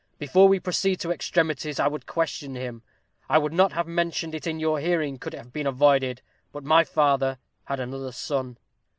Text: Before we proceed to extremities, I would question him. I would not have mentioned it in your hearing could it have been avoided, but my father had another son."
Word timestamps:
Before 0.17 0.47
we 0.47 0.59
proceed 0.59 0.99
to 1.01 1.11
extremities, 1.11 1.79
I 1.79 1.87
would 1.87 2.07
question 2.07 2.55
him. 2.55 2.81
I 3.29 3.37
would 3.37 3.53
not 3.53 3.73
have 3.73 3.85
mentioned 3.85 4.33
it 4.33 4.47
in 4.47 4.59
your 4.59 4.79
hearing 4.79 5.19
could 5.19 5.35
it 5.35 5.37
have 5.37 5.53
been 5.53 5.67
avoided, 5.67 6.23
but 6.51 6.63
my 6.63 6.83
father 6.83 7.37
had 7.65 7.79
another 7.79 8.11
son." 8.11 8.57